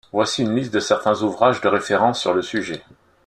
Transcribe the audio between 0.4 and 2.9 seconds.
une liste de certains ouvrages de référence sur le sujet.